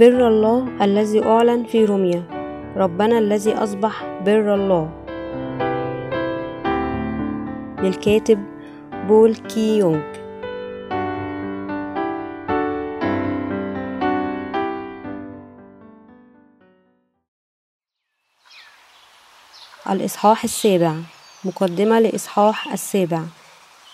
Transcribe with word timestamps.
بر 0.00 0.28
الله 0.28 0.84
الذي 0.84 1.24
أعلن 1.24 1.64
في 1.64 1.84
روميا 1.84 2.22
ربنا 2.76 3.18
الذي 3.18 3.52
أصبح 3.54 4.04
بر 4.26 4.54
الله. 4.54 4.90
للكاتب 7.82 8.44
بول 9.08 9.34
كي 9.34 9.78
يونغ 9.78 10.02
الإصحاح 19.90 20.44
السابع. 20.44 20.94
مقدمة 21.44 22.00
لإصحاح 22.00 22.72
السابع. 22.72 23.22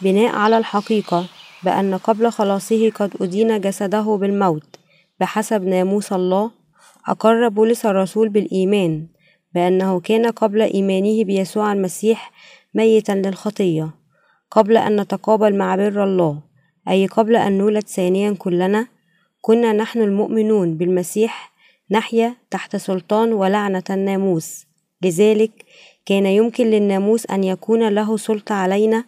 بناء 0.01 0.37
على 0.37 0.59
الحقيقة 0.59 1.27
بأن 1.63 1.97
قبل 1.97 2.31
خلاصه 2.31 2.91
قد 2.91 3.11
أدين 3.21 3.61
جسده 3.61 4.17
بالموت. 4.21 4.86
بحسب 5.21 5.65
ناموس 5.65 6.13
الله 6.13 6.51
أقر 7.09 7.49
بولس 7.49 7.87
الرسول 7.87 8.29
بالإيمان 8.29 9.07
بأنه 9.55 10.01
كان 10.01 10.27
قبل 10.27 10.63
إيمانه 10.63 11.25
بيسوع 11.25 11.73
المسيح 11.73 12.33
ميتا 12.75 13.13
للخطية 13.13 13.91
قبل 14.51 14.77
أن 14.77 15.01
نتقابل 15.01 15.55
مع 15.55 15.77
بر 15.77 16.05
الله 16.05 16.43
أي 16.89 17.07
قبل 17.07 17.37
أن 17.37 17.59
نولد 17.59 17.89
ثانيا 17.89 18.35
كلنا 18.39 18.87
كنا 19.41 19.73
نحن 19.73 20.01
المؤمنون 20.01 20.77
بالمسيح 20.77 21.53
نحيا 21.91 22.37
تحت 22.51 22.77
سلطان 22.77 23.33
ولعنة 23.33 23.83
الناموس. 23.91 24.67
لذلك 25.03 25.65
كان 26.07 26.27
يمكن 26.27 26.67
للناموس 26.67 27.27
أن 27.27 27.45
يكون 27.45 27.89
له 27.89 28.17
سلطة 28.17 28.55
علينا 28.55 29.05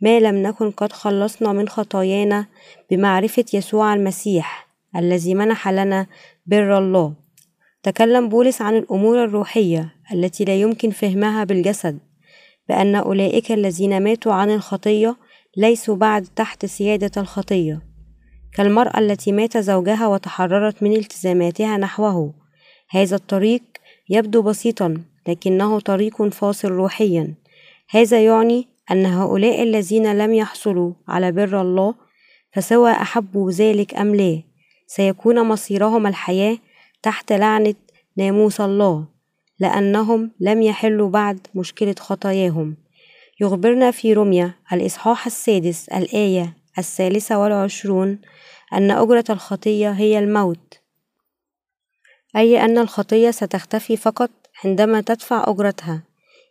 ما 0.00 0.20
لم 0.20 0.36
نكن 0.42 0.70
قد 0.70 0.92
خلصنا 0.92 1.52
من 1.52 1.68
خطايانا 1.68 2.46
بمعرفة 2.90 3.44
يسوع 3.54 3.94
المسيح. 3.94 4.69
الذي 4.96 5.34
منح 5.34 5.68
لنا 5.68 6.06
بر 6.46 6.78
الله. 6.78 7.14
تكلم 7.82 8.28
بولس 8.28 8.62
عن 8.62 8.76
الأمور 8.76 9.24
الروحية 9.24 9.94
التي 10.12 10.44
لا 10.44 10.54
يمكن 10.56 10.90
فهمها 10.90 11.44
بالجسد 11.44 11.98
بأن 12.68 12.94
أولئك 12.94 13.52
الذين 13.52 14.02
ماتوا 14.02 14.32
عن 14.32 14.50
الخطية 14.50 15.16
ليسوا 15.56 15.96
بعد 15.96 16.26
تحت 16.36 16.66
سيادة 16.66 17.20
الخطية. 17.20 17.82
كالمرأة 18.54 18.98
التي 18.98 19.32
مات 19.32 19.56
زوجها 19.56 20.06
وتحررت 20.06 20.82
من 20.82 20.92
التزاماتها 20.92 21.76
نحوه. 21.76 22.34
هذا 22.90 23.16
الطريق 23.16 23.62
يبدو 24.08 24.42
بسيطا 24.42 24.94
لكنه 25.28 25.80
طريق 25.80 26.22
فاصل 26.22 26.68
روحيا. 26.68 27.34
هذا 27.90 28.24
يعني 28.24 28.68
أن 28.90 29.06
هؤلاء 29.06 29.62
الذين 29.62 30.18
لم 30.18 30.32
يحصلوا 30.32 30.92
على 31.08 31.32
بر 31.32 31.60
الله 31.60 31.94
فسواء 32.52 33.02
أحبوا 33.02 33.50
ذلك 33.50 33.94
أم 33.94 34.14
لا؟ 34.14 34.49
سيكون 34.92 35.42
مصيرهم 35.42 36.06
الحياة 36.06 36.58
تحت 37.02 37.32
لعنة 37.32 37.74
ناموس 38.16 38.60
الله 38.60 39.04
لأنهم 39.58 40.30
لم 40.40 40.62
يحلوا 40.62 41.10
بعد 41.10 41.46
مشكلة 41.54 41.94
خطاياهم. 41.98 42.76
يخبرنا 43.40 43.90
في 43.90 44.12
رمية 44.12 44.56
الإصحاح 44.72 45.26
السادس 45.26 45.88
الآية 45.88 46.56
الثالثة 46.78 47.38
والعشرون 47.38 48.18
أن 48.72 48.90
أجرة 48.90 49.24
الخطية 49.30 49.90
هي 49.90 50.18
الموت. 50.18 50.80
أي 52.36 52.64
أن 52.64 52.78
الخطية 52.78 53.30
ستختفي 53.30 53.96
فقط 53.96 54.30
عندما 54.64 55.00
تدفع 55.00 55.44
أجرتها. 55.46 56.02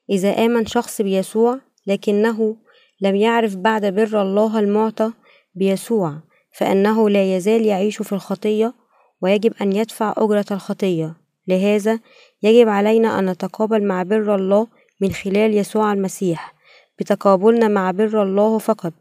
إذا 0.10 0.46
آمن 0.46 0.66
شخص 0.66 1.02
بيسوع 1.02 1.60
لكنه 1.88 2.56
لم 3.02 3.16
يعرف 3.16 3.56
بعد 3.56 3.86
بر 3.86 4.22
الله 4.22 4.60
المعطى 4.60 5.12
بيسوع. 5.56 6.29
فإنه 6.52 7.10
لا 7.10 7.36
يزال 7.36 7.66
يعيش 7.66 8.02
في 8.02 8.14
الخطية 8.14 8.74
ويجب 9.22 9.54
أن 9.62 9.74
يدفع 9.74 10.14
أجرة 10.18 10.46
الخطية. 10.52 11.16
لهذا 11.48 12.00
يجب 12.44 12.70
علينا 12.70 13.20
أن 13.20 13.30
نتقابل 13.30 13.84
مع 13.84 14.04
بر 14.04 14.36
الله 14.36 14.68
من 15.02 15.12
خلال 15.12 15.54
يسوع 15.54 15.94
المسيح. 15.94 16.54
بتقابلنا 17.00 17.68
مع 17.68 17.92
بر 17.92 18.24
الله 18.24 18.58
فقط. 18.58 18.94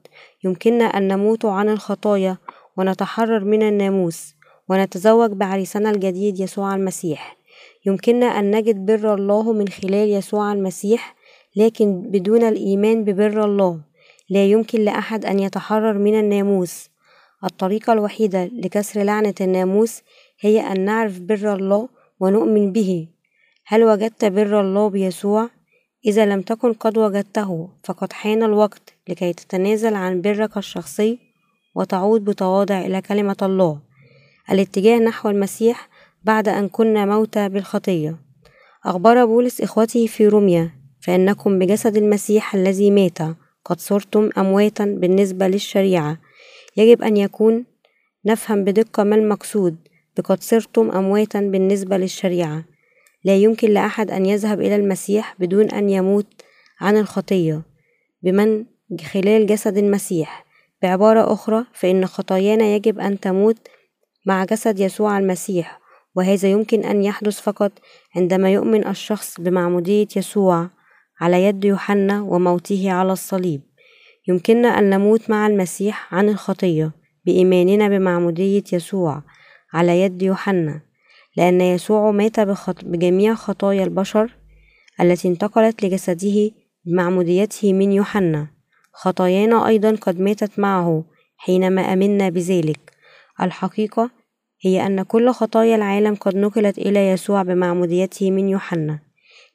يمكننا 0.44 0.84
أن 0.84 1.08
نموت 1.08 1.44
عن 1.44 1.68
الخطايا 1.68 2.36
ونتحرر 2.76 3.44
من 3.44 3.62
الناموس 3.62 4.34
ونتزوج 4.68 5.30
بعريسنا 5.30 5.90
الجديد 5.90 6.40
يسوع 6.40 6.74
المسيح. 6.74 7.36
يمكننا 7.86 8.26
أن 8.26 8.56
نجد 8.56 8.86
بر 8.86 9.14
الله 9.14 9.52
من 9.52 9.68
خلال 9.68 10.08
يسوع 10.08 10.52
المسيح 10.52 11.16
لكن 11.56 12.02
بدون 12.10 12.42
الإيمان 12.42 13.04
ببر 13.04 13.44
الله. 13.44 13.80
لا 14.30 14.44
يمكن 14.44 14.80
لأحد 14.80 15.24
أن 15.24 15.38
يتحرر 15.38 15.98
من 15.98 16.20
الناموس. 16.20 16.88
الطريقة 17.44 17.92
الوحيدة 17.92 18.44
لكسر 18.44 19.02
لعنة 19.02 19.34
الناموس 19.40 20.02
هي 20.40 20.60
أن 20.60 20.84
نعرف 20.84 21.20
بر 21.20 21.54
الله 21.54 21.88
ونؤمن 22.20 22.72
به. 22.72 23.08
هل 23.66 23.84
وجدت 23.84 24.24
بر 24.24 24.60
الله 24.60 24.90
بيسوع؟ 24.90 25.48
إذا 26.06 26.26
لم 26.26 26.42
تكن 26.42 26.72
قد 26.72 26.98
وجدته 26.98 27.68
فقد 27.84 28.12
حان 28.12 28.42
الوقت 28.42 28.94
لكي 29.08 29.32
تتنازل 29.32 29.94
عن 29.94 30.20
برك 30.20 30.56
الشخصي 30.56 31.18
وتعود 31.74 32.24
بتواضع 32.24 32.80
إلى 32.80 33.02
كلمة 33.02 33.36
الله. 33.42 33.80
الاتجاه 34.50 34.98
نحو 34.98 35.30
المسيح 35.30 35.88
بعد 36.24 36.48
أن 36.48 36.68
كنا 36.68 37.04
موتى 37.06 37.48
بالخطية. 37.48 38.16
أخبر 38.84 39.24
بولس 39.24 39.60
إخوته 39.60 40.06
في 40.06 40.28
روميا 40.28 40.70
فإنكم 41.00 41.58
بجسد 41.58 41.96
المسيح 41.96 42.54
الذي 42.54 42.90
مات 42.90 43.18
قد 43.64 43.80
صرتم 43.80 44.30
أمواتا 44.38 44.84
بالنسبة 44.84 45.48
للشريعة. 45.48 46.18
يجب 46.78 47.02
أن 47.02 47.16
يكون 47.16 47.64
نفهم 48.24 48.64
بدقة 48.64 49.04
ما 49.04 49.16
المقصود 49.16 49.76
بقد 50.16 50.42
صرتم 50.42 50.90
أمواتا 50.90 51.40
بالنسبة 51.40 51.96
للشريعة. 51.96 52.64
لا 53.24 53.36
يمكن 53.36 53.70
لأحد 53.70 54.10
أن 54.10 54.26
يذهب 54.26 54.60
إلى 54.60 54.76
المسيح 54.76 55.34
بدون 55.38 55.70
أن 55.70 55.90
يموت 55.90 56.26
عن 56.80 56.96
الخطية. 56.96 57.62
بمن؟ 58.22 58.64
خلال 59.12 59.46
جسد 59.46 59.76
المسيح. 59.76 60.46
بعبارة 60.82 61.32
أخرى 61.32 61.64
فإن 61.72 62.06
خطايانا 62.06 62.64
يجب 62.64 63.00
أن 63.00 63.20
تموت 63.20 63.68
مع 64.26 64.44
جسد 64.44 64.80
يسوع 64.80 65.18
المسيح 65.18 65.80
وهذا 66.14 66.48
يمكن 66.48 66.84
أن 66.84 67.04
يحدث 67.04 67.40
فقط 67.40 67.72
عندما 68.16 68.52
يؤمن 68.52 68.86
الشخص 68.86 69.40
بمعمودية 69.40 70.08
يسوع 70.16 70.70
على 71.20 71.44
يد 71.44 71.64
يوحنا 71.64 72.22
وموته 72.22 72.92
على 72.92 73.12
الصليب. 73.12 73.67
يمكننا 74.28 74.68
أن 74.68 74.90
نموت 74.90 75.30
مع 75.30 75.46
المسيح 75.46 76.14
عن 76.14 76.28
الخطية 76.28 76.92
بإيماننا 77.26 77.88
بمعمودية 77.88 78.64
يسوع 78.72 79.22
على 79.72 80.00
يد 80.02 80.22
يوحنا 80.22 80.80
لأن 81.36 81.60
يسوع 81.60 82.10
مات 82.10 82.40
بخط... 82.40 82.84
بجميع 82.84 83.34
خطايا 83.34 83.84
البشر 83.84 84.36
التي 85.00 85.28
انتقلت 85.28 85.84
لجسده 85.84 86.50
بمعموديته 86.84 87.72
من 87.72 87.92
يوحنا. 87.92 88.46
خطايانا 88.92 89.66
أيضا 89.66 89.96
قد 90.00 90.20
ماتت 90.20 90.58
معه 90.58 91.04
حينما 91.36 91.92
أمنا 91.92 92.28
بذلك. 92.28 92.92
الحقيقة 93.42 94.10
هي 94.60 94.86
أن 94.86 95.02
كل 95.02 95.30
خطايا 95.30 95.76
العالم 95.76 96.14
قد 96.14 96.36
نقلت 96.36 96.78
إلى 96.78 97.08
يسوع 97.08 97.42
بمعموديته 97.42 98.30
من 98.30 98.48
يوحنا. 98.48 98.98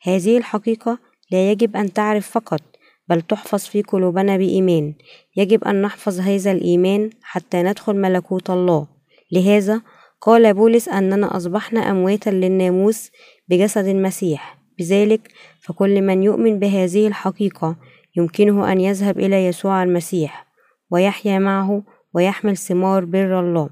هذه 0.01 0.37
الحقيقة 0.37 0.99
لا 1.31 1.51
يجب 1.51 1.75
أن 1.75 1.93
تعرف 1.93 2.29
فقط 2.29 2.61
بل 3.09 3.21
تحفظ 3.21 3.59
في 3.59 3.81
قلوبنا 3.81 4.37
بإيمان. 4.37 4.93
يجب 5.35 5.63
أن 5.63 5.81
نحفظ 5.81 6.19
هذا 6.19 6.51
الإيمان 6.51 7.09
حتى 7.21 7.63
ندخل 7.63 7.95
ملكوت 7.95 8.49
الله. 8.49 8.87
لهذا 9.31 9.81
قال 10.21 10.53
بولس 10.53 10.89
أننا 10.89 11.37
أصبحنا 11.37 11.91
أمواتا 11.91 12.29
للناموس 12.29 13.11
بجسد 13.47 13.85
المسيح. 13.85 14.57
بذلك 14.79 15.31
فكل 15.61 16.01
من 16.01 16.23
يؤمن 16.23 16.59
بهذه 16.59 17.07
الحقيقة 17.07 17.75
يمكنه 18.15 18.71
أن 18.71 18.81
يذهب 18.81 19.19
إلى 19.19 19.45
يسوع 19.45 19.83
المسيح 19.83 20.47
ويحيا 20.91 21.39
معه 21.39 21.83
ويحمل 22.13 22.57
ثمار 22.57 23.05
بر 23.05 23.39
الله. 23.39 23.69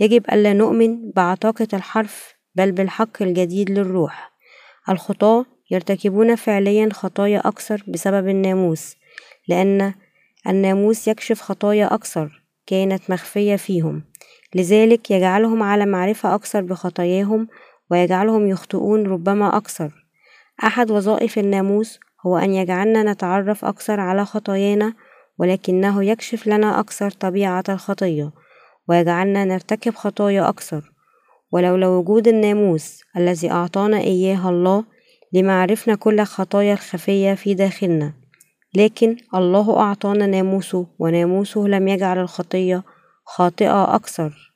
يجب 0.00 0.24
ألا 0.32 0.52
نؤمن 0.52 1.10
بعتاقة 1.10 1.68
الحرف 1.72 2.34
بل 2.54 2.72
بالحق 2.72 3.22
الجديد 3.22 3.70
للروح. 3.70 4.32
الخطاة 4.88 5.46
يرتكبون 5.70 6.34
فعليا 6.34 6.88
خطايا 6.92 7.48
أكثر 7.48 7.84
بسبب 7.88 8.28
الناموس 8.28 8.96
لأن 9.48 9.94
الناموس 10.48 11.08
يكشف 11.08 11.40
خطايا 11.40 11.94
أكثر 11.94 12.42
كانت 12.66 13.10
مخفية 13.10 13.56
فيهم. 13.56 14.04
لذلك 14.54 15.10
يجعلهم 15.10 15.62
على 15.62 15.86
معرفة 15.86 16.34
أكثر 16.34 16.60
بخطاياهم 16.60 17.48
ويجعلهم 17.90 18.48
يخطئون 18.48 19.06
ربما 19.06 19.56
أكثر. 19.56 20.06
أحد 20.64 20.90
وظائف 20.90 21.38
الناموس 21.38 22.00
هو 22.26 22.38
أن 22.38 22.54
يجعلنا 22.54 23.12
نتعرف 23.12 23.64
أكثر 23.64 24.00
على 24.00 24.24
خطايانا 24.24 24.94
ولكنه 25.38 26.04
يكشف 26.04 26.46
لنا 26.46 26.80
أكثر 26.80 27.10
طبيعة 27.10 27.64
الخطية 27.68 28.32
ويجعلنا 28.88 29.44
نرتكب 29.44 29.94
خطايا 29.94 30.48
أكثر. 30.48 30.92
ولولا 31.52 31.88
وجود 31.88 32.28
الناموس 32.28 33.00
الذي 33.16 33.50
أعطانا 33.50 33.98
إياه 33.98 34.48
الله 34.48 34.84
لما 35.32 35.62
عرفنا 35.62 35.94
كل 35.94 36.20
الخطايا 36.20 36.72
الخفية 36.72 37.34
في 37.34 37.54
داخلنا. 37.54 38.12
لكن 38.74 39.16
الله 39.34 39.80
أعطانا 39.80 40.26
ناموسه 40.26 40.86
وناموسه 40.98 41.60
لم 41.60 41.88
يجعل 41.88 42.18
الخطية 42.18 42.82
خاطئة 43.24 43.94
أكثر. 43.94 44.54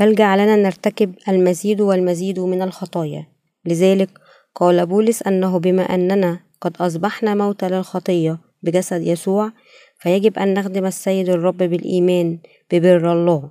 بل 0.00 0.14
جعلنا 0.14 0.56
نرتكب 0.56 1.14
المزيد 1.28 1.80
والمزيد 1.80 2.40
من 2.40 2.62
الخطايا. 2.62 3.26
لذلك 3.64 4.10
قال 4.54 4.86
بولس 4.86 5.22
أنه 5.22 5.58
بما 5.58 5.82
أننا 5.82 6.40
قد 6.60 6.76
أصبحنا 6.76 7.34
موتى 7.34 7.68
للخطية 7.68 8.38
بجسد 8.62 9.02
يسوع 9.02 9.52
فيجب 9.98 10.38
أن 10.38 10.54
نخدم 10.54 10.86
السيد 10.86 11.28
الرب 11.28 11.56
بالإيمان 11.56 12.38
ببر 12.72 13.12
الله. 13.12 13.50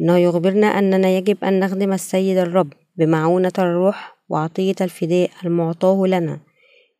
إنه 0.00 0.18
يخبرنا 0.18 0.66
أننا 0.66 1.08
يجب 1.08 1.44
أن 1.44 1.60
نخدم 1.60 1.92
السيد 1.92 2.38
الرب 2.38 2.72
بمعونة 2.96 3.52
الروح 3.58 4.15
وعطية 4.28 4.76
الفداء 4.80 5.30
المعطاه 5.44 6.06
لنا 6.06 6.40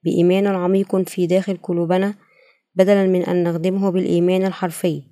بإيمان 0.05 0.47
عميق 0.47 0.97
في 0.97 1.27
داخل 1.27 1.59
قلوبنا 1.63 2.15
بدلا 2.75 3.07
من 3.07 3.23
أن 3.23 3.45
نخدمه 3.45 3.91
بالإيمان 3.91 4.47
الحرفي 4.47 5.03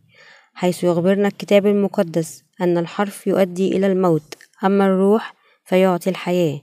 حيث 0.54 0.84
يخبرنا 0.84 1.28
الكتاب 1.28 1.66
المقدس 1.66 2.44
أن 2.60 2.78
الحرف 2.78 3.26
يؤدي 3.26 3.76
إلى 3.76 3.86
الموت 3.86 4.34
أما 4.64 4.86
الروح 4.86 5.34
فيعطي 5.64 6.10
الحياة. 6.10 6.60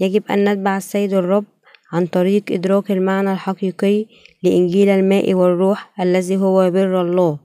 يجب 0.00 0.22
أن 0.30 0.48
نتبع 0.48 0.76
السيد 0.76 1.12
الرب 1.12 1.44
عن 1.92 2.06
طريق 2.06 2.42
إدراك 2.50 2.90
المعنى 2.90 3.32
الحقيقي 3.32 4.06
لإنجيل 4.42 4.88
الماء 4.88 5.34
والروح 5.34 6.00
الذي 6.00 6.36
هو 6.36 6.70
بر 6.70 7.00
الله. 7.02 7.38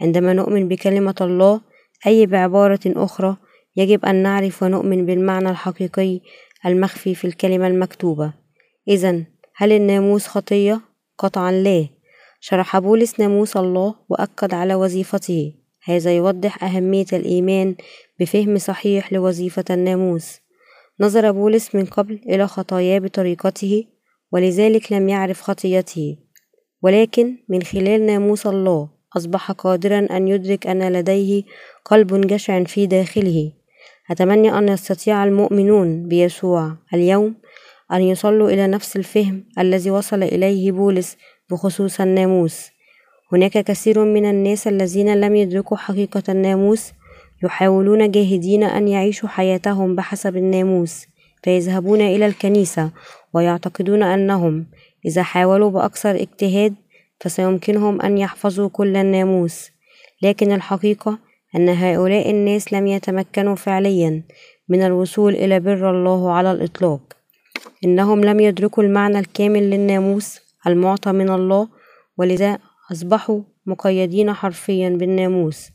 عندما 0.00 0.32
نؤمن 0.32 0.68
بكلمة 0.68 1.14
الله 1.20 1.60
أي 2.06 2.26
بعبارة 2.26 2.80
أخرى 2.86 3.36
يجب 3.76 4.04
أن 4.04 4.22
نعرف 4.22 4.62
ونؤمن 4.62 5.06
بالمعنى 5.06 5.50
الحقيقي 5.50 6.20
المخفي 6.66 7.14
في 7.14 7.26
الكلمة 7.26 7.66
المكتوبة. 7.66 8.32
إذا 8.88 9.24
هل 9.56 9.72
الناموس 9.72 10.26
خطية؟ 10.26 10.80
قطعا 11.18 11.52
لا. 11.52 11.88
شرح 12.40 12.78
بولس 12.78 13.20
ناموس 13.20 13.56
الله 13.56 13.94
وأكد 14.08 14.54
على 14.54 14.74
وظيفته. 14.74 15.52
هذا 15.84 16.16
يوضح 16.16 16.64
أهمية 16.64 17.06
الإيمان 17.12 17.74
بفهم 18.20 18.58
صحيح 18.58 19.12
لوظيفة 19.12 19.64
الناموس. 19.70 20.40
نظر 21.00 21.30
بولس 21.30 21.74
من 21.74 21.84
قبل 21.84 22.20
إلى 22.28 22.46
خطاياه 22.46 22.98
بطريقته 22.98 23.84
ولذلك 24.32 24.92
لم 24.92 25.08
يعرف 25.08 25.40
خطيته. 25.40 26.16
ولكن 26.82 27.36
من 27.48 27.62
خلال 27.62 28.06
ناموس 28.06 28.46
الله 28.46 28.88
أصبح 29.16 29.50
قادرا 29.50 30.06
أن 30.10 30.28
يدرك 30.28 30.66
أن 30.66 30.92
لديه 30.92 31.42
قلب 31.84 32.26
جشع 32.26 32.64
في 32.64 32.86
داخله. 32.86 33.52
أتمنى 34.10 34.58
أن 34.58 34.68
يستطيع 34.68 35.24
المؤمنون 35.24 36.08
بيسوع 36.08 36.76
اليوم 36.94 37.34
أن 37.92 38.02
يصلوا 38.02 38.50
إلى 38.50 38.66
نفس 38.66 38.96
الفهم 38.96 39.44
الذي 39.58 39.90
وصل 39.90 40.22
إليه 40.22 40.72
بولس 40.72 41.16
بخصوص 41.50 42.00
الناموس. 42.00 42.70
هناك 43.32 43.52
كثير 43.58 44.04
من 44.04 44.30
الناس 44.30 44.68
الذين 44.68 45.20
لم 45.20 45.36
يدركوا 45.36 45.76
حقيقة 45.76 46.22
الناموس 46.28 46.92
يحاولون 47.44 48.10
جاهدين 48.10 48.64
أن 48.64 48.88
يعيشوا 48.88 49.28
حياتهم 49.28 49.96
بحسب 49.96 50.36
الناموس 50.36 51.06
فيذهبون 51.42 52.00
إلى 52.00 52.26
الكنيسة 52.26 52.90
ويعتقدون 53.34 54.02
أنهم 54.02 54.66
إذا 55.06 55.22
حاولوا 55.22 55.70
بأكثر 55.70 56.10
اجتهاد 56.14 56.74
فسيمكنهم 57.20 58.02
أن 58.02 58.18
يحفظوا 58.18 58.68
كل 58.68 58.96
الناموس. 58.96 59.70
لكن 60.22 60.52
الحقيقة 60.52 61.18
أن 61.56 61.68
هؤلاء 61.68 62.30
الناس 62.30 62.72
لم 62.72 62.86
يتمكنوا 62.86 63.54
فعليا 63.54 64.22
من 64.68 64.82
الوصول 64.82 65.34
إلى 65.34 65.60
بر 65.60 65.90
الله 65.90 66.32
على 66.32 66.52
الإطلاق. 66.52 67.00
إنهم 67.84 68.24
لم 68.24 68.40
يدركوا 68.40 68.82
المعنى 68.82 69.18
الكامل 69.18 69.70
للناموس 69.70 70.40
المعطى 70.66 71.12
من 71.12 71.30
الله 71.30 71.68
ولذا 72.18 72.58
أصبحوا 72.92 73.40
مقيدين 73.66 74.32
حرفيا 74.32 74.88
بالناموس. 74.88 75.70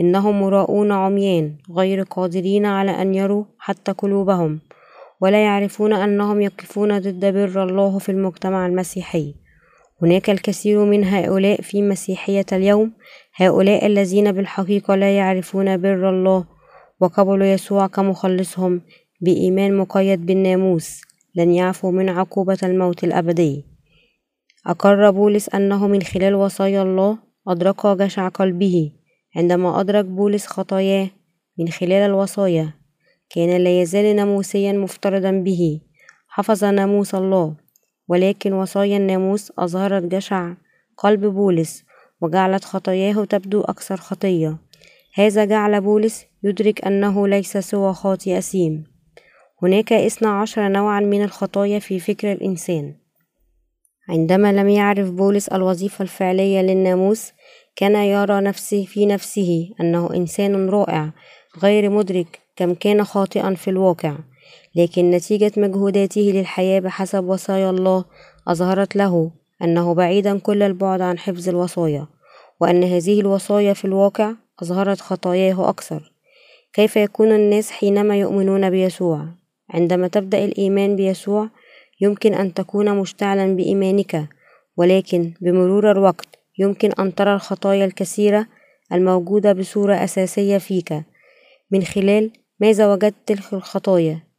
إنهم 0.00 0.40
مراؤون 0.40 0.92
عميان 0.92 1.56
غير 1.76 2.02
قادرين 2.02 2.66
على 2.66 2.90
أن 2.90 3.14
يروا 3.14 3.44
حتى 3.58 3.92
قلوبهم 3.92 4.60
ولا 5.20 5.44
يعرفون 5.44 5.92
أنهم 5.92 6.40
يقفون 6.40 6.98
ضد 6.98 7.34
بر 7.34 7.62
الله 7.62 7.98
في 7.98 8.08
المجتمع 8.08 8.66
المسيحي. 8.66 9.41
هناك 10.02 10.30
الكثير 10.30 10.84
من 10.84 11.04
هؤلاء 11.04 11.60
في 11.60 11.82
مسيحية 11.82 12.46
اليوم. 12.52 12.92
هؤلاء 13.36 13.86
الذين 13.86 14.32
بالحقيقة 14.32 14.94
لا 14.94 15.16
يعرفون 15.16 15.76
بر 15.76 16.10
الله 16.10 16.44
وقبلوا 17.00 17.46
يسوع 17.46 17.86
كمخلصهم 17.86 18.82
بإيمان 19.20 19.76
مقيد 19.76 20.26
بالناموس 20.26 21.00
لن 21.34 21.50
يعفوا 21.50 21.92
من 21.92 22.08
عقوبة 22.08 22.58
الموت 22.62 23.04
الأبدي. 23.04 23.64
أقر 24.66 25.10
بولس 25.10 25.48
أنه 25.48 25.86
من 25.86 26.02
خلال 26.02 26.34
وصايا 26.34 26.82
الله 26.82 27.18
أدرك 27.48 27.86
جشع 27.86 28.28
قلبه. 28.28 28.92
عندما 29.36 29.80
أدرك 29.80 30.04
بولس 30.04 30.46
خطاياه 30.46 31.10
من 31.58 31.68
خلال 31.68 31.92
الوصايا 31.92 32.74
كان 33.30 33.64
لا 33.64 33.80
يزال 33.80 34.16
ناموسيا 34.16 34.72
مفترضا 34.72 35.30
به. 35.30 35.80
حفظ 36.28 36.64
ناموس 36.64 37.14
الله. 37.14 37.61
ولكن 38.12 38.52
وصايا 38.52 38.96
الناموس 38.96 39.52
أظهرت 39.58 40.02
جشع 40.02 40.54
قلب 40.96 41.26
بولس 41.26 41.84
وجعلت 42.20 42.64
خطاياه 42.64 43.24
تبدو 43.24 43.60
أكثر 43.60 43.96
خطية. 43.96 44.56
هذا 45.14 45.44
جعل 45.44 45.80
بولس 45.80 46.26
يدرك 46.42 46.84
أنه 46.84 47.28
ليس 47.28 47.56
سوى 47.56 47.92
خاطئ 47.92 48.38
أثيم 48.38 48.84
هناك 49.62 49.92
اثنا 49.92 50.40
عشر 50.40 50.68
نوعا 50.68 51.00
من 51.00 51.24
الخطايا 51.24 51.78
في 51.78 52.00
فكر 52.00 52.32
الإنسان. 52.32 52.94
عندما 54.08 54.52
لم 54.52 54.68
يعرف 54.68 55.10
بولس 55.10 55.48
الوظيفة 55.48 56.02
الفعلية 56.02 56.60
للناموس 56.60 57.32
كان 57.76 57.94
يرى 57.94 58.40
نفسه 58.40 58.84
في 58.84 59.06
نفسه 59.06 59.70
أنه 59.80 60.14
إنسان 60.14 60.68
رائع 60.68 61.12
غير 61.62 61.90
مدرك 61.90 62.40
كم 62.56 62.74
كان 62.74 63.04
خاطئا 63.04 63.54
في 63.54 63.70
الواقع. 63.70 64.18
لكن 64.76 65.10
نتيجة 65.10 65.52
مجهوداته 65.56 66.20
للحياة 66.20 66.80
بحسب 66.80 67.24
وصايا 67.24 67.70
الله 67.70 68.04
أظهرت 68.48 68.96
له 68.96 69.30
أنه 69.62 69.94
بعيدا 69.94 70.38
كل 70.38 70.62
البعد 70.62 71.00
عن 71.00 71.18
حفظ 71.18 71.48
الوصايا 71.48 72.06
وأن 72.60 72.84
هذه 72.84 73.20
الوصايا 73.20 73.72
في 73.72 73.84
الواقع 73.84 74.32
أظهرت 74.62 75.00
خطاياه 75.00 75.68
أكثر. 75.68 76.12
كيف 76.72 76.96
يكون 76.96 77.32
الناس 77.32 77.70
حينما 77.70 78.16
يؤمنون 78.16 78.70
بيسوع؟ 78.70 79.28
عندما 79.70 80.08
تبدأ 80.08 80.44
الإيمان 80.44 80.96
بيسوع 80.96 81.48
يمكن 82.00 82.34
أن 82.34 82.54
تكون 82.54 82.96
مشتعلا 82.98 83.56
بإيمانك 83.56 84.28
ولكن 84.76 85.34
بمرور 85.40 85.90
الوقت 85.90 86.28
يمكن 86.58 86.92
أن 86.98 87.14
ترى 87.14 87.34
الخطايا 87.34 87.84
الكثيرة 87.84 88.46
الموجودة 88.92 89.52
بصورة 89.52 89.94
أساسية 89.94 90.58
فيك. 90.58 91.02
من 91.70 91.82
خلال 91.82 92.30
ماذا 92.60 92.92
وجدت 92.92 93.30
الخطايا؟ 93.52 94.31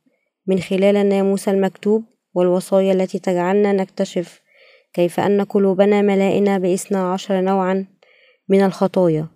من 0.47 0.59
خلال 0.59 0.95
الناموس 0.95 1.49
المكتوب 1.49 2.03
والوصايا 2.33 2.93
التي 2.93 3.19
تجعلنا 3.19 3.71
نكتشف 3.73 4.41
كيف 4.93 5.19
أن 5.19 5.41
قلوبنا 5.41 6.01
ملائنة 6.01 6.57
باثنا 6.57 7.13
عشر 7.13 7.41
نوعا 7.41 7.85
من 8.49 8.61
الخطايا. 8.61 9.27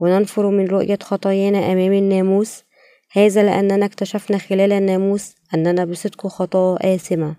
وننفر 0.00 0.50
من 0.50 0.66
رؤية 0.66 0.98
خطايانا 1.02 1.72
أمام 1.72 1.92
الناموس 1.92 2.64
هذا 3.12 3.42
لأننا 3.42 3.86
اكتشفنا 3.86 4.38
خلال 4.38 4.72
الناموس 4.72 5.34
أننا 5.54 5.84
بصدق 5.84 6.26
خطاة 6.26 6.78
آثمة. 6.80 7.34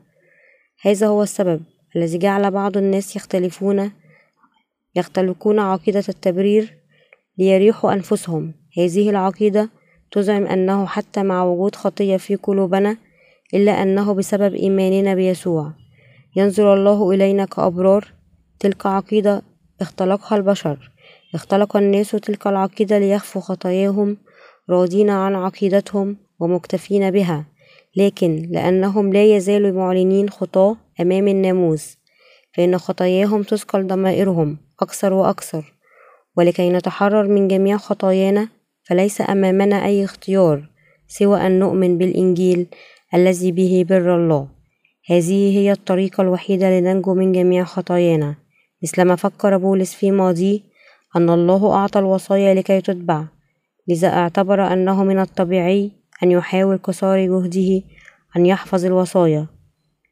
هذا 0.82 1.08
هو 1.08 1.24
السبب 1.24 1.62
الذي 1.96 2.18
جعل 2.18 2.52
بعض 2.52 2.78
الناس 2.78 3.16
يختلفون 3.16 3.92
يختلقون 4.96 5.60
عقيدة 5.60 6.04
التبرير 6.10 6.74
ليريحوا 7.38 7.94
أنفسهم. 7.94 8.54
هذه 8.78 9.10
العقيدة 9.10 9.70
تزعم 10.12 10.46
أنه 10.46 10.86
حتى 10.86 11.24
مع 11.24 11.44
وجود 11.44 11.76
خطية 11.76 12.18
في 12.18 12.36
قلوبنا 12.36 12.98
إلا 13.54 13.84
أنه 13.84 14.14
بسبب 14.14 14.54
إيماننا 14.54 15.16
بيسوع. 15.16 15.72
ينظر 16.36 16.74
الله 16.74 17.12
إلينا 17.12 17.46
كأبرار 17.46 18.14
تلك 18.60 18.86
عقيدة 18.86 19.42
اختلقها 19.82 20.36
البشر. 20.36 20.92
اختلق 21.36 21.78
الناس 21.78 22.12
تلك 22.12 22.48
العقيدة 22.48 23.00
ليخفوا 23.00 23.42
خطاياهم 23.42 24.18
راضين 24.70 25.10
عن 25.10 25.36
عقيدتهم 25.36 26.18
ومكتفين 26.40 27.12
بها. 27.12 27.46
لكن 27.98 28.48
لأنهم 28.52 29.14
لا 29.14 29.24
يزالوا 29.24 29.72
معلنين 29.72 30.30
خطاة 30.30 30.78
أمام 31.02 31.28
الناموس 31.28 31.98
فإن 32.54 32.78
خطاياهم 32.78 33.44
تثقل 33.44 33.88
ضمائرهم 33.88 34.58
أكثر 34.82 35.14
وأكثر. 35.14 35.74
ولكي 36.38 36.70
نتحرر 36.70 37.28
من 37.28 37.48
جميع 37.48 37.78
خطايانا 37.78 38.48
فليس 38.84 39.22
أمامنا 39.22 39.86
أي 39.86 40.04
اختيار 40.04 40.70
سوى 41.08 41.48
أن 41.48 41.60
نؤمن 41.60 41.98
بالإنجيل 41.98 42.68
الذي 43.16 43.52
به 43.52 43.86
بر 43.90 44.16
الله. 44.16 44.48
هذه 45.10 45.58
هي 45.58 45.72
الطريقة 45.72 46.22
الوحيدة 46.22 46.80
لننجو 46.80 47.14
من 47.14 47.32
جميع 47.32 47.64
خطايانا. 47.64 48.36
مثلما 48.84 49.16
فكر 49.16 49.58
بولس 49.58 49.94
في 49.94 50.12
ماضيه 50.12 50.60
أن 51.16 51.30
الله 51.30 51.74
أعطى 51.74 52.00
الوصايا 52.00 52.54
لكي 52.54 52.82
تتبع. 52.82 53.26
لذا 53.88 54.08
اعتبر 54.08 54.74
أنه 54.74 55.04
من 55.04 55.20
الطبيعي 55.20 55.92
أن 56.24 56.32
يحاول 56.32 56.78
قصار 56.78 57.26
جهده 57.26 57.82
أن 58.38 58.46
يحفظ 58.46 58.86
الوصايا. 58.86 59.48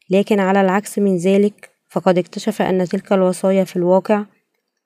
لكن 0.10 0.40
على 0.40 0.62
العكس 0.62 1.00
من 1.00 1.18
ذلك 1.18 1.70
فقد 1.90 2.18
اكتشف 2.18 2.62
أن 2.62 2.86
تلك 2.86 3.14
الوصايا 3.14 3.64
في 3.64 3.76
الواقع 3.76 4.26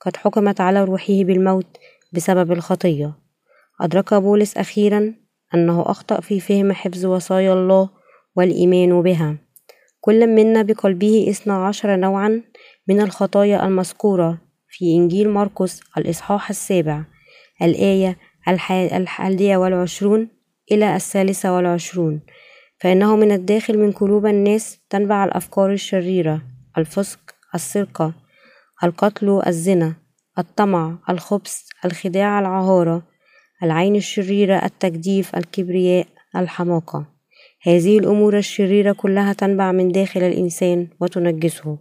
قد 0.02 0.18
حكمت 0.18 0.62
على 0.62 0.84
روحه 0.84 1.24
بالموت 1.24 1.78
بسبب 2.14 2.52
الخطية. 2.52 3.14
أدرك 3.82 4.14
بولس 4.14 4.58
أخيرا 4.58 5.14
أنه 5.54 5.82
أخطأ 5.82 6.22
في 6.22 6.40
فهم 6.40 6.72
حفظ 6.72 7.06
وصايا 7.06 7.54
الله 7.54 7.97
والإيمان 8.38 9.02
بها. 9.02 9.38
كل 10.02 10.28
منا 10.28 10.62
بقلبه 10.62 11.26
اثنا 11.30 11.66
عشر 11.66 11.96
نوعا 11.96 12.42
من 12.88 13.02
الخطايا 13.02 13.66
المذكورة 13.66 14.38
في 14.70 14.96
إنجيل 14.96 15.30
مرقس 15.30 15.82
الإصحاح 15.98 16.50
السابع 16.50 17.04
الآية 17.62 18.18
الحادية 18.94 19.58
والعشرون 19.58 20.28
إلى 20.72 20.96
الثالثة 20.96 21.56
والعشرون. 21.56 22.22
فإنه 22.80 23.16
من 23.16 23.32
الداخل 23.32 23.78
من 23.78 23.92
قلوب 23.92 24.26
الناس 24.26 24.80
تنبع 24.90 25.26
الأفكار 25.26 25.72
الشريرة 25.72 26.42
الفسق 26.78 27.20
السرقة 27.56 28.14
القتل 28.84 29.42
الزنا 29.48 29.94
الطمع 30.40 30.98
الخبث 31.10 31.62
الخداع 31.86 32.40
العهارة 32.40 33.04
العين 33.64 33.96
الشريرة 33.96 34.66
التجديف 34.66 35.36
الكبرياء 35.36 36.08
الحماقة. 36.36 37.17
هذه 37.68 38.00
الأمور 38.00 38.38
الشريرة 38.38 38.92
كلها 38.92 39.34
تنبع 39.34 39.72
من 39.72 39.92
داخل 39.92 40.24
الإنسان 40.24 40.88
وتنجسه. 41.00 41.78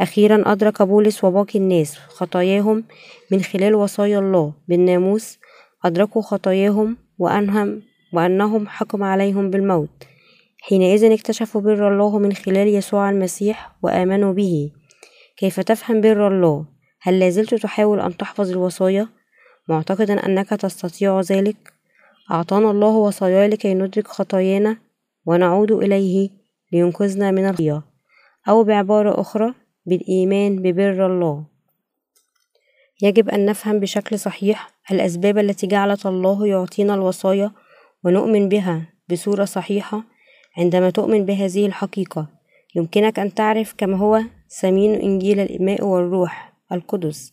أخيرا 0.00 0.52
أدرك 0.52 0.82
بولس 0.82 1.24
وباقي 1.24 1.58
الناس 1.58 1.98
خطاياهم 1.98 2.84
من 3.30 3.42
خلال 3.42 3.74
وصايا 3.74 4.18
الله 4.18 4.52
بالناموس. 4.68 5.38
أدركوا 5.84 6.22
خطاياهم 6.22 6.96
وأنهم 7.18 7.82
وأنهم 8.12 8.68
حكم 8.68 9.02
عليهم 9.02 9.50
بالموت. 9.50 10.04
حينئذ 10.60 11.12
اكتشفوا 11.12 11.60
بر 11.60 11.92
الله 11.92 12.18
من 12.18 12.32
خلال 12.32 12.68
يسوع 12.68 13.10
المسيح 13.10 13.76
وآمنوا 13.82 14.32
به. 14.32 14.70
كيف 15.36 15.60
تفهم 15.60 16.00
بر 16.00 16.28
الله؟ 16.28 16.64
هل 17.02 17.18
لازلت 17.18 17.54
تحاول 17.54 18.00
أن 18.00 18.16
تحفظ 18.16 18.50
الوصايا؟ 18.50 19.08
معتقدا 19.68 20.26
أنك 20.26 20.48
تستطيع 20.48 21.20
ذلك. 21.20 21.56
أعطانا 22.30 22.70
الله 22.70 22.96
وصايا 22.96 23.48
لكي 23.48 23.74
ندرك 23.74 24.06
خطايانا 24.06 24.83
ونعود 25.26 25.72
إليه 25.72 26.30
لينقذنا 26.72 27.30
من 27.30 27.48
الخطية 27.48 27.82
أو 28.48 28.64
بعبارة 28.64 29.20
أخرى 29.20 29.54
بالإيمان 29.86 30.62
ببر 30.62 31.06
الله. 31.06 31.44
يجب 33.02 33.28
أن 33.28 33.46
نفهم 33.46 33.80
بشكل 33.80 34.18
صحيح 34.18 34.70
الأسباب 34.90 35.38
التي 35.38 35.66
جعلت 35.66 36.06
الله 36.06 36.46
يعطينا 36.46 36.94
الوصايا 36.94 37.50
ونؤمن 38.04 38.48
بها 38.48 38.88
بصورة 39.10 39.44
صحيحة 39.44 40.02
عندما 40.58 40.90
تؤمن 40.90 41.24
بهذه 41.24 41.66
الحقيقة. 41.66 42.28
يمكنك 42.76 43.18
أن 43.18 43.34
تعرف 43.34 43.74
كم 43.78 43.94
هو 43.94 44.20
ثمين 44.60 44.94
إنجيل 44.94 45.40
الماء 45.40 45.84
والروح 45.84 46.52
القدس. 46.72 47.32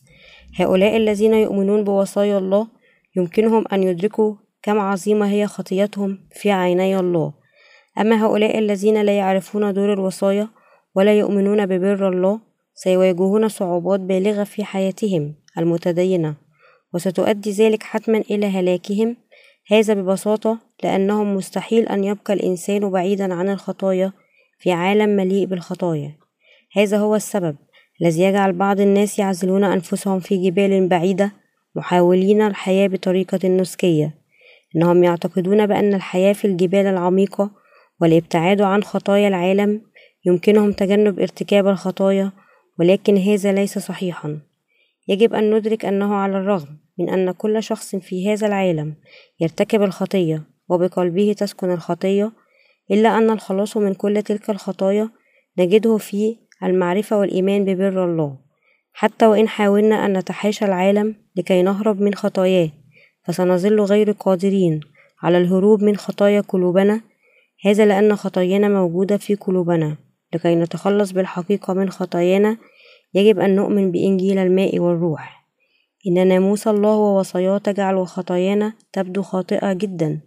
هؤلاء 0.58 0.96
الذين 0.96 1.34
يؤمنون 1.34 1.84
بوصايا 1.84 2.38
الله 2.38 2.68
يمكنهم 3.16 3.64
أن 3.72 3.82
يدركوا 3.82 4.34
كم 4.62 4.78
عظيمة 4.78 5.26
هي 5.28 5.46
خطيتهم 5.46 6.18
في 6.32 6.50
عيني 6.50 6.98
الله. 6.98 7.41
أما 7.98 8.26
هؤلاء 8.26 8.58
الذين 8.58 9.02
لا 9.02 9.18
يعرفون 9.18 9.72
دور 9.72 9.92
الوصايا 9.92 10.48
ولا 10.94 11.18
يؤمنون 11.18 11.66
ببر 11.66 12.08
الله 12.08 12.40
سيواجهون 12.74 13.48
صعوبات 13.48 14.00
بالغة 14.00 14.44
في 14.44 14.64
حياتهم 14.64 15.34
المتدينة 15.58 16.34
وستؤدي 16.94 17.50
ذلك 17.50 17.82
حتما 17.82 18.18
إلى 18.18 18.46
هلاكهم. 18.46 19.16
هذا 19.70 19.94
ببساطة 19.94 20.58
لأنهم 20.82 21.36
مستحيل 21.36 21.88
أن 21.88 22.04
يبقى 22.04 22.34
الإنسان 22.34 22.90
بعيدا 22.90 23.34
عن 23.34 23.48
الخطايا 23.48 24.12
في 24.58 24.72
عالم 24.72 25.16
مليء 25.16 25.46
بالخطايا. 25.46 26.16
هذا 26.76 26.98
هو 26.98 27.16
السبب 27.16 27.56
الذي 28.02 28.22
يجعل 28.22 28.52
بعض 28.52 28.80
الناس 28.80 29.18
يعزلون 29.18 29.64
أنفسهم 29.64 30.20
في 30.20 30.50
جبال 30.50 30.88
بعيدة 30.88 31.32
محاولين 31.74 32.42
الحياة 32.42 32.86
بطريقة 32.86 33.48
نسكية. 33.48 34.14
إنهم 34.76 35.04
يعتقدون 35.04 35.66
بأن 35.66 35.94
الحياة 35.94 36.32
في 36.32 36.44
الجبال 36.44 36.86
العميقة 36.86 37.50
والابتعاد 38.02 38.60
عن 38.60 38.82
خطايا 38.82 39.28
العالم 39.28 39.80
يمكنهم 40.24 40.72
تجنب 40.72 41.20
ارتكاب 41.20 41.68
الخطايا 41.68 42.32
ولكن 42.78 43.16
هذا 43.16 43.52
ليس 43.52 43.78
صحيحا. 43.78 44.38
يجب 45.08 45.34
أن 45.34 45.54
ندرك 45.54 45.84
أنه 45.84 46.14
على 46.14 46.38
الرغم 46.38 46.68
من 46.98 47.10
أن 47.10 47.30
كل 47.30 47.62
شخص 47.62 47.96
في 47.96 48.32
هذا 48.32 48.46
العالم 48.46 48.94
يرتكب 49.40 49.82
الخطية 49.82 50.42
وبقلبه 50.68 51.34
تسكن 51.38 51.70
الخطية 51.70 52.32
إلا 52.90 53.18
أن 53.18 53.30
الخلاص 53.30 53.76
من 53.76 53.94
كل 53.94 54.22
تلك 54.22 54.50
الخطايا 54.50 55.10
نجده 55.58 55.96
في 55.96 56.36
المعرفة 56.62 57.18
والإيمان 57.18 57.64
ببر 57.64 58.04
الله. 58.04 58.36
حتى 58.92 59.26
وإن 59.26 59.48
حاولنا 59.48 60.06
أن 60.06 60.18
نتحاشى 60.18 60.64
العالم 60.64 61.14
لكي 61.36 61.62
نهرب 61.62 62.00
من 62.00 62.14
خطاياه 62.14 62.70
فسنظل 63.24 63.80
غير 63.80 64.10
قادرين 64.10 64.80
على 65.22 65.38
الهروب 65.38 65.82
من 65.82 65.96
خطايا 65.96 66.40
قلوبنا 66.40 67.11
هذا 67.64 67.86
لأن 67.86 68.16
خطايانا 68.16 68.68
موجودة 68.68 69.16
في 69.16 69.34
قلوبنا. 69.34 69.96
لكي 70.34 70.54
نتخلص 70.54 71.10
بالحقيقة 71.10 71.74
من 71.74 71.90
خطايانا 71.90 72.56
يجب 73.14 73.40
أن 73.40 73.56
نؤمن 73.56 73.90
بإنجيل 73.90 74.38
الماء 74.38 74.78
والروح. 74.78 75.46
إن 76.06 76.28
ناموس 76.28 76.68
الله 76.68 76.96
ووصاياه 76.96 77.58
تجعل 77.58 78.06
خطايانا 78.06 78.72
تبدو 78.92 79.22
خاطئة 79.22 79.72
جدا. 79.72 80.20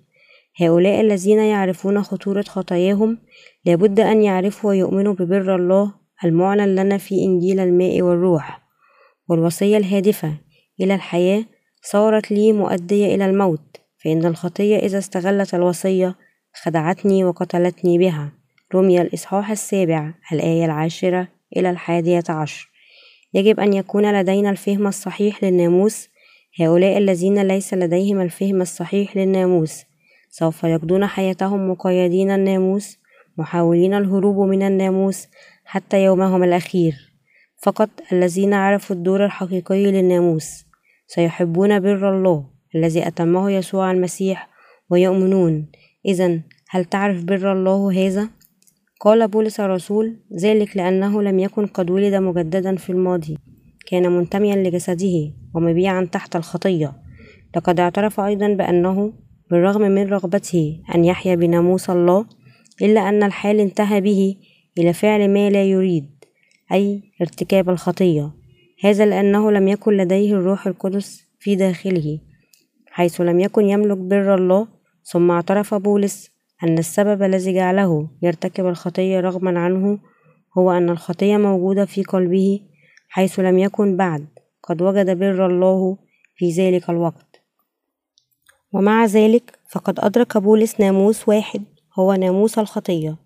هؤلاء 0.61 1.01
الذين 1.01 1.39
يعرفون 1.39 2.03
خطورة 2.03 2.41
خطاياهم 2.41 3.17
لابد 3.65 3.99
أن 3.99 4.21
يعرفوا 4.21 4.69
ويؤمنوا 4.69 5.13
ببر 5.13 5.55
الله 5.55 5.93
المعلن 6.25 6.75
لنا 6.75 6.97
في 6.97 7.15
إنجيل 7.23 7.59
الماء 7.59 8.01
والروح. 8.01 8.61
والوصية 9.29 9.77
الهادفة 9.77 10.33
إلى 10.81 10.95
الحياة 10.95 11.45
صارت 11.81 12.31
لي 12.31 12.53
مؤدية 12.53 13.15
إلى 13.15 13.25
الموت 13.25 13.77
فإن 14.03 14.25
الخطية 14.25 14.77
إذا 14.77 14.97
استغلت 14.97 15.53
الوصية 15.53 16.15
خدعتني 16.63 17.23
وقتلتني 17.23 17.97
بها. 17.97 18.31
رمي 18.75 19.01
الإصحاح 19.01 19.51
السابع 19.51 20.13
الآية 20.31 20.65
العاشرة 20.65 21.27
إلى 21.57 21.69
الحادية 21.69 22.23
عشر. 22.29 22.69
يجب 23.33 23.59
أن 23.59 23.73
يكون 23.73 24.19
لدينا 24.19 24.49
الفهم 24.49 24.87
الصحيح 24.87 25.43
للناموس. 25.43 26.09
هؤلاء 26.59 26.97
الذين 26.97 27.41
ليس 27.41 27.73
لديهم 27.73 28.21
الفهم 28.21 28.61
الصحيح 28.61 29.17
للناموس 29.17 29.83
سوف 30.29 30.63
يقضون 30.63 31.05
حياتهم 31.05 31.71
مقيدين 31.71 32.31
الناموس 32.31 32.97
محاولين 33.37 33.93
الهروب 33.93 34.49
من 34.49 34.63
الناموس 34.63 35.27
حتى 35.65 36.03
يومهم 36.03 36.43
الأخير. 36.43 36.95
فقط 37.57 37.89
الذين 38.11 38.53
عرفوا 38.53 38.95
الدور 38.95 39.25
الحقيقي 39.25 39.91
للناموس 39.91 40.65
سيحبون 41.07 41.79
بر 41.79 42.17
الله 42.17 42.45
الذي 42.75 43.07
أتمه 43.07 43.51
يسوع 43.51 43.91
المسيح 43.91 44.49
ويؤمنون. 44.89 45.71
إذا 46.05 46.39
هل 46.69 46.85
تعرف 46.85 47.23
بر 47.23 47.51
الله 47.51 48.07
هذا؟ 48.07 48.29
قال 48.99 49.27
بولس 49.27 49.59
الرسول 49.59 50.17
ذلك 50.41 50.77
لأنه 50.77 51.21
لم 51.21 51.39
يكن 51.39 51.65
قد 51.65 51.89
ولد 51.89 52.15
مجددا 52.15 52.75
في 52.75 52.89
الماضي. 52.89 53.37
كان 53.87 54.11
منتميا 54.11 54.55
لجسده 54.55 55.31
ومبيعا 55.53 56.05
تحت 56.11 56.35
الخطية. 56.35 56.93
لقد 57.55 57.79
اعترف 57.79 58.19
أيضا 58.19 58.47
بأنه 58.47 59.13
بالرغم 59.51 59.81
من 59.81 60.07
رغبته 60.07 60.81
أن 60.95 61.05
يحيا 61.05 61.35
بناموس 61.35 61.89
الله 61.89 62.25
إلا 62.81 63.09
أن 63.09 63.23
الحال 63.23 63.59
انتهى 63.59 64.01
به 64.01 64.35
إلى 64.77 64.93
فعل 64.93 65.33
ما 65.33 65.49
لا 65.49 65.63
يريد 65.63 66.09
أي 66.71 67.03
ارتكاب 67.21 67.69
الخطية. 67.69 68.31
هذا 68.83 69.05
لأنه 69.05 69.51
لم 69.51 69.67
يكن 69.67 69.97
لديه 69.97 70.33
الروح 70.33 70.67
القدس 70.67 71.23
في 71.39 71.55
داخله 71.55 72.19
حيث 72.91 73.21
لم 73.21 73.39
يكن 73.39 73.65
يملك 73.65 73.97
بر 73.97 74.35
الله 74.35 74.74
ثم 75.05 75.31
اعترف 75.31 75.73
بولس 75.73 76.31
أن 76.63 76.77
السبب 76.77 77.23
الذي 77.23 77.53
جعله 77.53 78.07
يرتكب 78.21 78.65
الخطية 78.65 79.19
رغما 79.19 79.59
عنه 79.59 79.99
هو 80.57 80.71
أن 80.71 80.89
الخطية 80.89 81.37
موجودة 81.37 81.85
في 81.85 82.03
قلبه 82.03 82.59
حيث 83.09 83.39
لم 83.39 83.59
يكن 83.59 83.97
بعد. 83.97 84.27
قد 84.63 84.81
وجد 84.81 85.19
بر 85.19 85.45
الله 85.45 85.97
في 86.35 86.49
ذلك 86.49 86.89
الوقت. 86.89 87.41
ومع 88.73 89.05
ذلك 89.05 89.59
فقد 89.69 89.99
أدرك 89.99 90.37
بولس 90.37 90.79
ناموس 90.79 91.29
واحد 91.29 91.63
هو 91.99 92.13
ناموس 92.13 92.59
الخطية 92.59 93.17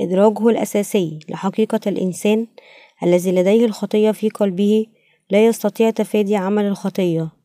إدراجه 0.00 0.48
الأساسي 0.48 1.18
لحقيقة 1.28 1.80
الإنسان 1.86 2.46
الذي 3.02 3.32
لديه 3.32 3.64
الخطية 3.64 4.10
في 4.10 4.28
قلبه 4.28 4.86
لا 5.30 5.46
يستطيع 5.46 5.90
تفادي 5.90 6.36
عمل 6.36 6.64
الخطية. 6.64 7.37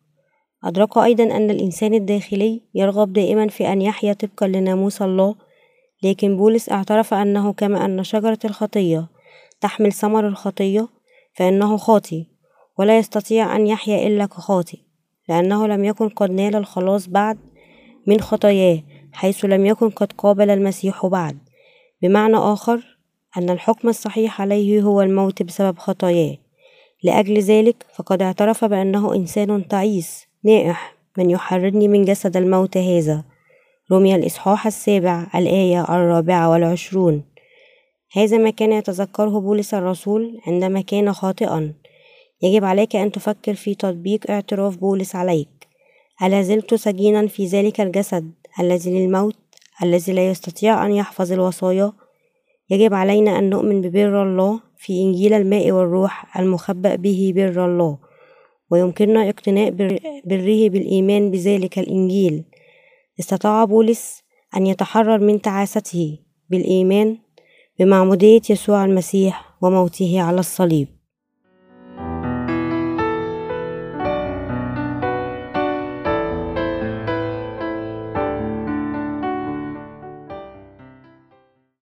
أدرك 0.64 0.98
أيضا 0.98 1.24
أن 1.24 1.50
الإنسان 1.50 1.94
الداخلي 1.94 2.62
يرغب 2.76 3.14
دائما 3.14 3.48
في 3.48 3.72
أن 3.72 3.82
يحيا 3.82 4.14
طبقا 4.14 4.48
لناموس 4.48 5.02
الله 5.02 5.36
لكن 6.04 6.38
بولس 6.38 6.70
اعترف 6.72 7.14
أنه 7.14 7.54
كما 7.54 7.86
أن 7.86 8.04
شجرة 8.04 8.40
الخطية 8.46 9.08
تحمل 9.62 9.94
ثمر 9.94 10.28
الخطية 10.28 10.88
فإنه 11.34 11.78
خاطي 11.78 12.26
ولا 12.78 12.98
يستطيع 12.98 13.56
أن 13.56 13.68
يحيا 13.68 14.08
إلا 14.08 14.26
كخاطي 14.26 14.78
لأنه 15.30 15.68
لم 15.68 15.84
يكن 15.84 16.10
قد 16.10 16.32
نال 16.32 16.56
الخلاص 16.56 17.08
بعد 17.08 17.38
من 18.08 18.22
خطاياه 18.22 18.84
حيث 19.14 19.46
لم 19.46 19.66
يكن 19.66 19.90
قد 19.90 20.14
قابل 20.18 20.50
المسيح 20.50 21.06
بعد. 21.06 21.38
بمعنى 22.02 22.36
آخر 22.38 22.98
أن 23.38 23.50
الحكم 23.50 23.90
الصحيح 23.90 24.42
عليه 24.42 24.82
هو 24.82 25.02
الموت 25.02 25.44
بسبب 25.44 25.78
خطاياه. 25.78 26.38
لأجل 27.04 27.40
ذلك 27.40 27.86
فقد 27.96 28.22
اعترف 28.22 28.66
بأنه 28.66 29.16
إنسان 29.16 29.68
تعيس 29.68 30.28
نائح 30.46 30.96
من 31.18 31.30
يحررني 31.30 31.88
من 31.88 32.06
جسد 32.06 32.38
الموت 32.38 32.78
هذا. 32.78 33.24
رمي 33.92 34.16
الإصحاح 34.16 34.68
السابع 34.68 35.28
الآية 35.36 35.82
الرابعة 35.82 36.50
والعشرون. 36.50 37.24
هذا 38.14 38.38
ما 38.38 38.50
كان 38.50 38.72
يتذكره 38.72 39.40
بولس 39.40 39.74
الرسول 39.74 40.40
عندما 40.48 40.82
كان 40.82 41.14
خاطئا. 41.14 41.74
يجب 42.42 42.66
عليك 42.66 42.96
أن 42.96 43.12
تفكر 43.12 43.54
في 43.54 43.76
تطبيق 43.76 44.32
اعتراف 44.32 44.78
بولس 44.78 45.16
عليك. 45.16 45.48
ألا 46.24 46.42
زلت 46.42 46.74
سجينا 46.74 47.28
في 47.28 47.46
ذلك 47.46 47.82
الجسد 47.82 48.32
الذي 48.60 49.00
للموت 49.00 49.36
الذي 49.84 50.14
لا 50.14 50.30
يستطيع 50.30 50.86
أن 50.86 50.92
يحفظ 50.92 51.32
الوصايا؟ 51.32 51.94
يجب 52.70 52.94
علينا 52.94 53.40
أن 53.40 53.50
نؤمن 53.50 53.82
ببر 53.82 54.24
الله 54.24 54.60
في 54.78 55.02
إنجيل 55.02 55.34
الماء 55.34 55.72
والروح 55.72 56.40
المخبأ 56.40 56.96
به 56.96 57.34
بر 57.36 57.66
الله. 57.66 57.98
ويمكننا 58.74 59.30
اقتناء 59.30 59.70
بره 60.26 60.70
بالإيمان 60.70 61.32
بذلك 61.32 61.80
الإنجيل. 61.80 62.44
استطاع 63.20 63.66
بولس 63.66 64.24
أن 64.58 64.68
يتحرر 64.68 65.20
من 65.20 65.42
تعاسته 65.42 66.20
بالإيمان 66.50 67.18
بمعمودية 67.80 68.42
يسوع 68.50 68.86
المسيح 68.86 69.56
وموته 69.62 70.22
على 70.22 70.40
الصليب. 70.40 70.88